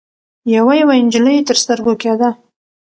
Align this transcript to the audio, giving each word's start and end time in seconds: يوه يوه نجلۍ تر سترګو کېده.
يوه 0.53 0.73
يوه 0.79 0.95
نجلۍ 1.05 1.35
تر 1.47 1.55
سترګو 1.63 1.93
کېده. 2.01 2.29